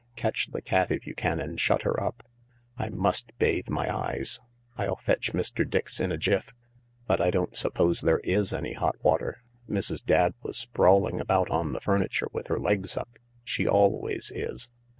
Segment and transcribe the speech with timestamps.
[0.15, 2.23] Catch the cat if you can and shut her up.
[2.75, 4.39] I must bathe my eyes.
[4.75, 5.63] I'll fetch Mr.
[5.63, 6.55] Dix in a jiff.
[7.05, 9.43] But I don't suppose there is any hot water.
[9.69, 10.03] Mrs.
[10.03, 13.09] Dadd was sprawling about on the furniture with her legs up.
[13.43, 14.71] She always is."